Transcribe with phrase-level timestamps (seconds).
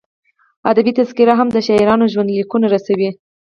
[0.71, 3.09] ادبي تذکرې هم د شاعرانو ژوندلیکونه رسوي.